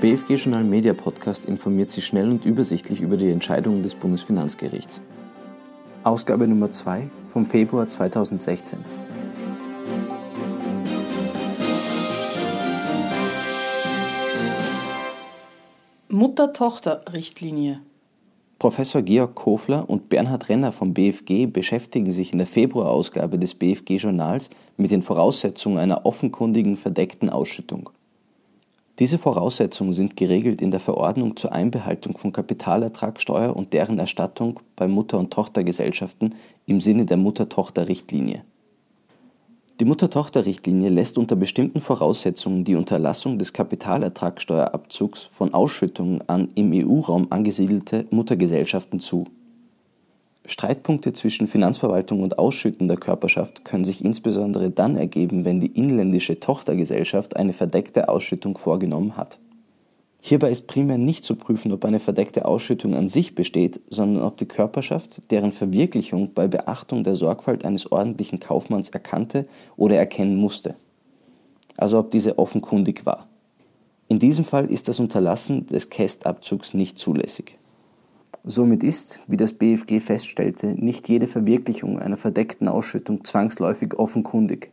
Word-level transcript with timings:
BFG 0.00 0.36
Journal 0.36 0.62
Media 0.62 0.94
Podcast 0.94 1.46
informiert 1.46 1.90
Sie 1.90 2.02
schnell 2.02 2.30
und 2.30 2.44
übersichtlich 2.44 3.00
über 3.00 3.16
die 3.16 3.32
Entscheidungen 3.32 3.82
des 3.82 3.96
Bundesfinanzgerichts. 3.96 5.00
Ausgabe 6.04 6.46
Nummer 6.46 6.70
2 6.70 7.08
vom 7.32 7.44
Februar 7.44 7.88
2016. 7.88 8.78
Mutter-Tochter-Richtlinie 16.06 17.80
Professor 18.60 19.02
Georg 19.02 19.34
Kofler 19.34 19.90
und 19.90 20.08
Bernhard 20.08 20.48
Renner 20.48 20.70
vom 20.70 20.94
BFG 20.94 21.46
beschäftigen 21.46 22.12
sich 22.12 22.30
in 22.30 22.38
der 22.38 22.46
Februarausgabe 22.46 23.36
des 23.36 23.56
BFG-Journals 23.56 24.50
mit 24.76 24.92
den 24.92 25.02
Voraussetzungen 25.02 25.78
einer 25.78 26.06
offenkundigen 26.06 26.76
verdeckten 26.76 27.30
Ausschüttung. 27.30 27.90
Diese 28.98 29.18
Voraussetzungen 29.18 29.92
sind 29.92 30.16
geregelt 30.16 30.60
in 30.60 30.72
der 30.72 30.80
Verordnung 30.80 31.36
zur 31.36 31.52
Einbehaltung 31.52 32.18
von 32.18 32.32
Kapitalertragssteuer 32.32 33.54
und 33.54 33.72
deren 33.72 33.98
Erstattung 33.98 34.58
bei 34.74 34.88
Mutter- 34.88 35.18
und 35.18 35.32
Tochtergesellschaften 35.32 36.34
im 36.66 36.80
Sinne 36.80 37.04
der 37.04 37.16
Mutter-Tochter-Richtlinie. 37.16 38.42
Die 39.78 39.84
Mutter-Tochter-Richtlinie 39.84 40.90
lässt 40.90 41.16
unter 41.16 41.36
bestimmten 41.36 41.80
Voraussetzungen 41.80 42.64
die 42.64 42.74
Unterlassung 42.74 43.38
des 43.38 43.52
Kapitalertragssteuerabzugs 43.52 45.22
von 45.22 45.54
Ausschüttungen 45.54 46.28
an 46.28 46.48
im 46.56 46.72
EU-Raum 46.72 47.28
angesiedelte 47.30 48.04
Muttergesellschaften 48.10 48.98
zu 48.98 49.28
Streitpunkte 50.48 51.12
zwischen 51.12 51.46
Finanzverwaltung 51.46 52.22
und 52.22 52.38
ausschüttender 52.38 52.96
Körperschaft 52.96 53.66
können 53.66 53.84
sich 53.84 54.02
insbesondere 54.02 54.70
dann 54.70 54.96
ergeben, 54.96 55.44
wenn 55.44 55.60
die 55.60 55.66
inländische 55.66 56.40
Tochtergesellschaft 56.40 57.36
eine 57.36 57.52
verdeckte 57.52 58.08
Ausschüttung 58.08 58.56
vorgenommen 58.56 59.18
hat. 59.18 59.38
Hierbei 60.22 60.50
ist 60.50 60.66
primär 60.66 60.96
nicht 60.96 61.22
zu 61.22 61.36
prüfen, 61.36 61.70
ob 61.70 61.84
eine 61.84 62.00
verdeckte 62.00 62.46
Ausschüttung 62.46 62.94
an 62.94 63.08
sich 63.08 63.34
besteht, 63.34 63.80
sondern 63.90 64.24
ob 64.24 64.38
die 64.38 64.46
Körperschaft 64.46 65.20
deren 65.30 65.52
Verwirklichung 65.52 66.32
bei 66.32 66.48
Beachtung 66.48 67.04
der 67.04 67.14
Sorgfalt 67.14 67.66
eines 67.66 67.92
ordentlichen 67.92 68.40
Kaufmanns 68.40 68.88
erkannte 68.88 69.46
oder 69.76 69.96
erkennen 69.96 70.36
musste. 70.36 70.76
Also 71.76 71.98
ob 71.98 72.10
diese 72.10 72.38
offenkundig 72.38 73.04
war. 73.04 73.28
In 74.08 74.18
diesem 74.18 74.46
Fall 74.46 74.70
ist 74.70 74.88
das 74.88 74.98
Unterlassen 74.98 75.66
des 75.66 75.90
Kästabzugs 75.90 76.72
nicht 76.72 76.98
zulässig 76.98 77.58
Somit 78.50 78.82
ist, 78.82 79.20
wie 79.26 79.36
das 79.36 79.52
BfG 79.52 80.00
feststellte, 80.00 80.68
nicht 80.68 81.06
jede 81.10 81.26
Verwirklichung 81.26 81.98
einer 81.98 82.16
verdeckten 82.16 82.66
Ausschüttung 82.66 83.22
zwangsläufig 83.22 83.92
offenkundig. 83.98 84.72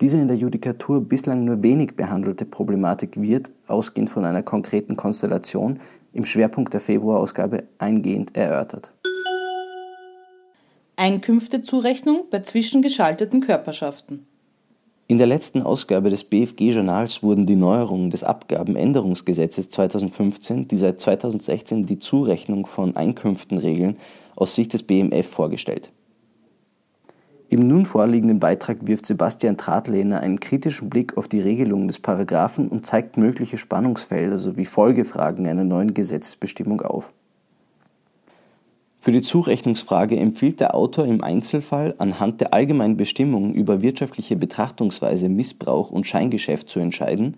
Diese 0.00 0.18
in 0.18 0.28
der 0.28 0.36
Judikatur 0.36 1.00
bislang 1.00 1.44
nur 1.44 1.60
wenig 1.64 1.96
behandelte 1.96 2.44
Problematik 2.44 3.20
wird, 3.20 3.50
ausgehend 3.66 4.08
von 4.08 4.24
einer 4.24 4.44
konkreten 4.44 4.94
Konstellation, 4.94 5.80
im 6.12 6.24
Schwerpunkt 6.24 6.72
der 6.74 6.80
Februarausgabe 6.80 7.64
eingehend 7.78 8.36
erörtert. 8.36 8.92
Einkünftezurechnung 10.94 12.26
bei 12.30 12.42
zwischengeschalteten 12.42 13.40
Körperschaften 13.40 14.28
in 15.10 15.16
der 15.16 15.26
letzten 15.26 15.62
Ausgabe 15.62 16.10
des 16.10 16.22
BFG-Journals 16.22 17.22
wurden 17.22 17.46
die 17.46 17.56
Neuerungen 17.56 18.10
des 18.10 18.24
Abgabenänderungsgesetzes 18.24 19.70
2015, 19.70 20.68
die 20.68 20.76
seit 20.76 21.00
2016 21.00 21.86
die 21.86 21.98
Zurechnung 21.98 22.66
von 22.66 22.94
Einkünften 22.94 23.56
regeln, 23.56 23.96
aus 24.36 24.54
Sicht 24.54 24.74
des 24.74 24.82
BMF 24.82 25.26
vorgestellt. 25.26 25.90
Im 27.48 27.66
nun 27.66 27.86
vorliegenden 27.86 28.38
Beitrag 28.38 28.86
wirft 28.86 29.06
Sebastian 29.06 29.56
Tratlehner 29.56 30.20
einen 30.20 30.40
kritischen 30.40 30.90
Blick 30.90 31.16
auf 31.16 31.26
die 31.26 31.40
Regelungen 31.40 31.88
des 31.88 31.98
Paragraphen 32.00 32.68
und 32.68 32.84
zeigt 32.84 33.16
mögliche 33.16 33.56
Spannungsfelder 33.56 34.36
sowie 34.36 34.66
Folgefragen 34.66 35.46
einer 35.46 35.64
neuen 35.64 35.94
Gesetzesbestimmung 35.94 36.82
auf 36.82 37.14
für 39.00 39.12
die 39.12 39.22
Zurechnungsfrage 39.22 40.16
empfiehlt 40.16 40.58
der 40.58 40.74
Autor 40.74 41.06
im 41.06 41.22
Einzelfall 41.22 41.94
anhand 41.98 42.40
der 42.40 42.52
allgemeinen 42.52 42.96
Bestimmungen 42.96 43.54
über 43.54 43.80
wirtschaftliche 43.80 44.34
Betrachtungsweise, 44.34 45.28
Missbrauch 45.28 45.92
und 45.92 46.06
Scheingeschäft 46.06 46.68
zu 46.68 46.80
entscheiden, 46.80 47.36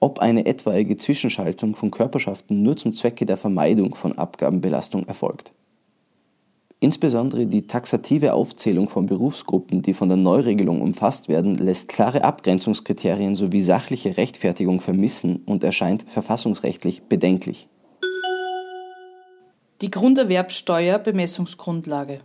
ob 0.00 0.20
eine 0.20 0.46
etwaige 0.46 0.96
Zwischenschaltung 0.96 1.74
von 1.74 1.90
Körperschaften 1.90 2.62
nur 2.62 2.78
zum 2.78 2.94
Zwecke 2.94 3.26
der 3.26 3.36
Vermeidung 3.36 3.94
von 3.94 4.16
Abgabenbelastung 4.16 5.06
erfolgt. 5.06 5.52
Insbesondere 6.80 7.46
die 7.46 7.66
taxative 7.66 8.32
Aufzählung 8.32 8.88
von 8.88 9.06
Berufsgruppen, 9.06 9.82
die 9.82 9.94
von 9.94 10.08
der 10.08 10.18
Neuregelung 10.18 10.80
umfasst 10.80 11.28
werden, 11.28 11.56
lässt 11.56 11.88
klare 11.88 12.24
Abgrenzungskriterien 12.24 13.34
sowie 13.34 13.62
sachliche 13.62 14.16
Rechtfertigung 14.16 14.80
vermissen 14.80 15.42
und 15.44 15.62
erscheint 15.62 16.04
verfassungsrechtlich 16.08 17.02
bedenklich 17.02 17.68
die 19.82 19.90
Grunderwerbsteuer-Bemessungsgrundlage. 19.90 22.20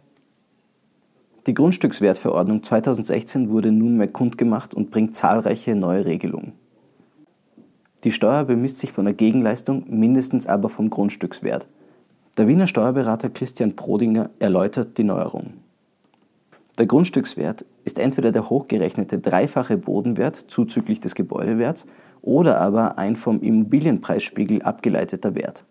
Die 1.48 1.54
Grundstückswertverordnung 1.54 2.64
2016 2.64 3.50
wurde 3.50 3.74
nunmehr 3.74 4.08
kundgemacht 4.08 4.74
und 4.74 4.90
bringt 4.90 5.18
zahlreiche 5.18 5.76
neue 5.76 6.06
Regelungen. 6.06 6.54
Die 8.06 8.14
Steuer 8.14 8.46
bemisst 8.46 8.78
sich 8.78 8.94
von 8.94 9.04
der 9.04 9.14
Gegenleistung, 9.14 9.84
mindestens 9.90 10.48
aber 10.48 10.70
vom 10.70 10.90
Grundstückswert. 10.90 11.68
Der 12.38 12.48
Wiener 12.48 12.68
Steuerberater 12.68 13.30
Christian 13.30 13.76
Prodinger 13.76 14.30
erläutert 14.40 14.98
die 14.98 15.04
Neuerung. 15.04 15.56
Der 16.78 16.86
Grundstückswert 16.86 17.66
ist 17.84 18.00
entweder 18.00 18.32
der 18.32 18.50
hochgerechnete 18.50 19.20
dreifache 19.20 19.76
Bodenwert 19.78 20.38
zuzüglich 20.38 21.02
des 21.02 21.16
Gebäudewerts 21.16 21.86
oder 22.22 22.62
aber 22.62 22.98
ein 22.98 23.18
vom 23.18 23.42
Immobilienpreisspiegel 23.42 24.62
abgeleiteter 24.62 25.36
Wert. 25.36 25.66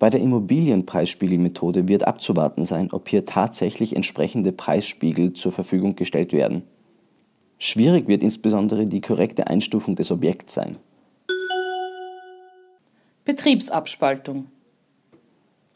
Bei 0.00 0.08
der 0.08 0.20
Immobilienpreisspiegelmethode 0.20 1.86
wird 1.86 2.06
abzuwarten 2.06 2.64
sein, 2.64 2.90
ob 2.90 3.10
hier 3.10 3.26
tatsächlich 3.26 3.94
entsprechende 3.94 4.50
Preisspiegel 4.50 5.34
zur 5.34 5.52
Verfügung 5.52 5.94
gestellt 5.94 6.32
werden. 6.32 6.62
Schwierig 7.58 8.08
wird 8.08 8.22
insbesondere 8.22 8.86
die 8.86 9.02
korrekte 9.02 9.46
Einstufung 9.46 9.96
des 9.96 10.10
Objekts 10.10 10.54
sein. 10.54 10.78
Betriebsabspaltung 13.26 14.46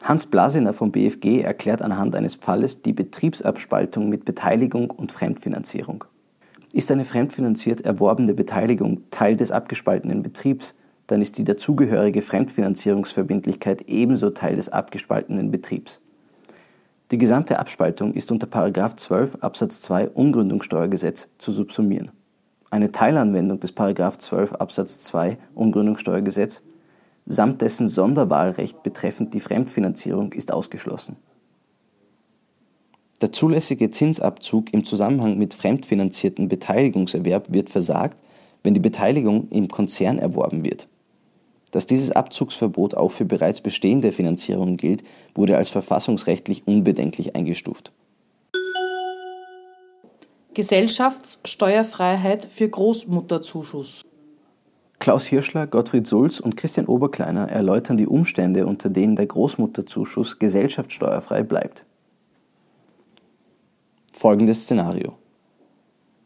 Hans 0.01 0.25
Blasener 0.25 0.73
vom 0.73 0.91
BFG 0.91 1.41
erklärt 1.41 1.83
anhand 1.83 2.15
eines 2.15 2.33
Falles 2.33 2.81
die 2.81 2.93
Betriebsabspaltung 2.93 4.09
mit 4.09 4.25
Beteiligung 4.25 4.89
und 4.89 5.11
Fremdfinanzierung. 5.11 6.03
Ist 6.73 6.89
eine 6.89 7.05
fremdfinanziert 7.05 7.81
erworbene 7.81 8.33
Beteiligung 8.33 9.03
Teil 9.11 9.35
des 9.35 9.51
abgespaltenen 9.51 10.23
Betriebs, 10.23 10.73
dann 11.07 11.21
ist 11.21 11.37
die 11.37 11.43
dazugehörige 11.43 12.21
Fremdfinanzierungsverbindlichkeit 12.21 13.83
ebenso 13.87 14.31
Teil 14.31 14.55
des 14.55 14.69
abgespaltenen 14.69 15.51
Betriebs. 15.51 16.01
Die 17.11 17.19
gesamte 17.19 17.59
Abspaltung 17.59 18.13
ist 18.13 18.31
unter 18.31 18.49
12 18.49 19.35
Absatz 19.41 19.81
2 19.81 20.09
Umgründungssteuergesetz 20.09 21.29
zu 21.37 21.51
subsumieren. 21.51 22.11
Eine 22.71 22.91
Teilanwendung 22.91 23.59
des 23.59 23.73
12 23.75 24.53
Absatz 24.53 24.99
2 25.01 25.37
Umgründungssteuergesetz 25.53 26.63
samt 27.27 27.61
dessen 27.61 27.87
Sonderwahlrecht 27.87 28.81
betreffend 28.81 29.35
die 29.35 29.39
Fremdfinanzierung 29.39 30.33
ist 30.33 30.51
ausgeschlossen. 30.51 31.17
Der 33.21 33.31
zulässige 33.31 33.91
Zinsabzug 33.91 34.73
im 34.73 34.83
Zusammenhang 34.83 35.37
mit 35.37 35.53
fremdfinanzierten 35.53 36.47
Beteiligungserwerb 36.47 37.53
wird 37.53 37.69
versagt, 37.69 38.17
wenn 38.63 38.73
die 38.73 38.79
Beteiligung 38.79 39.47
im 39.49 39.67
Konzern 39.67 40.17
erworben 40.17 40.65
wird 40.65 40.87
dass 41.75 41.85
dieses 41.85 42.11
Abzugsverbot 42.11 42.95
auch 42.95 43.11
für 43.11 43.25
bereits 43.25 43.59
bestehende 43.59 44.13
Finanzierungen 44.13 44.77
gilt, 44.77 45.03
wurde 45.33 45.57
als 45.57 45.67
verfassungsrechtlich 45.67 46.65
unbedenklich 46.65 47.35
eingestuft. 47.35 47.91
Gesellschaftssteuerfreiheit 50.53 52.45
für 52.45 52.69
Großmutterzuschuss. 52.69 54.03
Klaus 54.99 55.25
Hirschler, 55.25 55.67
Gottfried 55.67 56.07
Sulz 56.07 56.39
und 56.39 56.55
Christian 56.55 56.85
Oberkleiner 56.85 57.49
erläutern 57.49 57.97
die 57.97 58.07
Umstände, 58.07 58.65
unter 58.65 58.89
denen 58.89 59.17
der 59.17 59.25
Großmutterzuschuss 59.25 60.39
gesellschaftssteuerfrei 60.39 61.43
bleibt. 61.43 61.83
Folgendes 64.13 64.63
Szenario. 64.63 65.17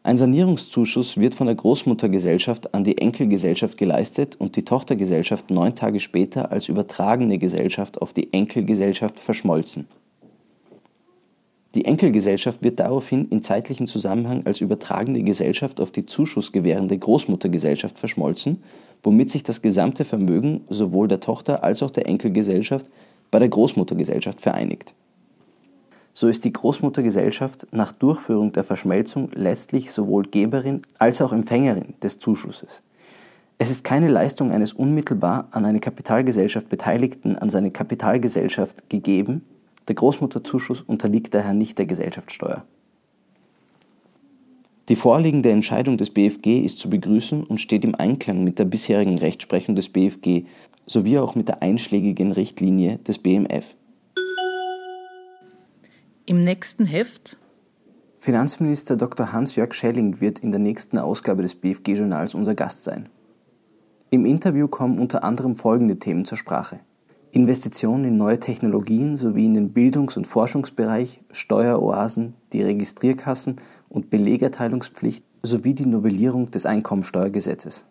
Ein 0.02 0.16
Sanierungszuschuss 0.16 1.18
wird 1.18 1.34
von 1.34 1.46
der 1.46 1.56
Großmuttergesellschaft 1.56 2.72
an 2.72 2.84
die 2.84 2.96
Enkelgesellschaft 2.96 3.76
geleistet 3.76 4.34
und 4.40 4.56
die 4.56 4.64
Tochtergesellschaft 4.64 5.50
neun 5.50 5.74
Tage 5.74 6.00
später 6.00 6.50
als 6.50 6.70
übertragene 6.70 7.36
Gesellschaft 7.36 8.00
auf 8.00 8.14
die 8.14 8.32
Enkelgesellschaft 8.32 9.18
verschmolzen. 9.18 9.88
Die 11.74 11.84
Enkelgesellschaft 11.84 12.64
wird 12.64 12.80
daraufhin 12.80 13.28
in 13.28 13.42
zeitlichen 13.42 13.86
Zusammenhang 13.86 14.46
als 14.46 14.62
übertragene 14.62 15.22
Gesellschaft 15.22 15.82
auf 15.82 15.90
die 15.90 16.06
zuschussgewährende 16.06 16.96
Großmuttergesellschaft 16.96 17.98
verschmolzen, 17.98 18.62
womit 19.02 19.28
sich 19.28 19.42
das 19.42 19.60
gesamte 19.60 20.06
Vermögen 20.06 20.62
sowohl 20.70 21.08
der 21.08 21.20
Tochter 21.20 21.62
als 21.62 21.82
auch 21.82 21.90
der 21.90 22.06
Enkelgesellschaft 22.06 22.86
bei 23.30 23.38
der 23.38 23.50
Großmuttergesellschaft 23.50 24.40
vereinigt 24.40 24.94
so 26.20 26.28
ist 26.28 26.44
die 26.44 26.52
Großmuttergesellschaft 26.52 27.66
nach 27.70 27.92
Durchführung 27.92 28.52
der 28.52 28.62
Verschmelzung 28.62 29.30
letztlich 29.32 29.90
sowohl 29.90 30.24
Geberin 30.24 30.82
als 30.98 31.22
auch 31.22 31.32
Empfängerin 31.32 31.94
des 32.02 32.18
Zuschusses. 32.18 32.82
Es 33.56 33.70
ist 33.70 33.84
keine 33.84 34.08
Leistung 34.08 34.52
eines 34.52 34.74
unmittelbar 34.74 35.48
an 35.52 35.64
eine 35.64 35.80
Kapitalgesellschaft 35.80 36.68
Beteiligten 36.68 37.36
an 37.36 37.48
seine 37.48 37.70
Kapitalgesellschaft 37.70 38.90
gegeben, 38.90 39.46
der 39.88 39.94
Großmutterzuschuss 39.94 40.82
unterliegt 40.82 41.32
daher 41.32 41.54
nicht 41.54 41.78
der 41.78 41.86
Gesellschaftssteuer. 41.86 42.64
Die 44.90 44.96
vorliegende 44.96 45.50
Entscheidung 45.50 45.96
des 45.96 46.10
BfG 46.10 46.60
ist 46.60 46.80
zu 46.80 46.90
begrüßen 46.90 47.44
und 47.44 47.62
steht 47.62 47.82
im 47.86 47.94
Einklang 47.94 48.44
mit 48.44 48.58
der 48.58 48.66
bisherigen 48.66 49.16
Rechtsprechung 49.16 49.74
des 49.74 49.88
BfG 49.88 50.44
sowie 50.84 51.16
auch 51.16 51.34
mit 51.34 51.48
der 51.48 51.62
einschlägigen 51.62 52.32
Richtlinie 52.32 52.98
des 52.98 53.16
BMF. 53.16 53.74
Im 56.30 56.38
nächsten 56.38 56.86
Heft 56.86 57.36
Finanzminister 58.20 58.96
Dr. 58.96 59.32
Hans-Jörg 59.32 59.74
Schelling 59.74 60.20
wird 60.20 60.38
in 60.38 60.52
der 60.52 60.60
nächsten 60.60 60.96
Ausgabe 60.96 61.42
des 61.42 61.56
BfG-Journals 61.56 62.36
unser 62.36 62.54
Gast 62.54 62.84
sein. 62.84 63.08
Im 64.10 64.24
Interview 64.24 64.68
kommen 64.68 65.00
unter 65.00 65.24
anderem 65.24 65.56
folgende 65.56 65.98
Themen 65.98 66.24
zur 66.24 66.38
Sprache. 66.38 66.78
Investitionen 67.32 68.04
in 68.04 68.16
neue 68.16 68.38
Technologien 68.38 69.16
sowie 69.16 69.46
in 69.46 69.54
den 69.54 69.72
Bildungs- 69.72 70.16
und 70.16 70.28
Forschungsbereich, 70.28 71.20
Steueroasen, 71.32 72.34
die 72.52 72.62
Registrierkassen 72.62 73.56
und 73.88 74.08
Belegerteilungspflicht 74.10 75.24
sowie 75.42 75.74
die 75.74 75.86
Novellierung 75.86 76.52
des 76.52 76.64
Einkommensteuergesetzes 76.64 77.86